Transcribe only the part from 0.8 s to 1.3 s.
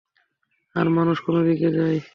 মানুষ